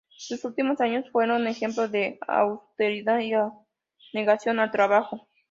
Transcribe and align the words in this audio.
Sus 0.17 0.43
últimos 0.45 0.81
años 0.81 1.05
fueron 1.11 1.45
ejemplo 1.45 1.87
de 1.87 2.17
austeridad 2.27 3.19
y 3.19 3.33
abnegación 3.35 4.59
al 4.59 4.71
trabajo. 4.71 5.27